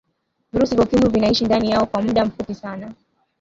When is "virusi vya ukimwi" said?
0.53-1.09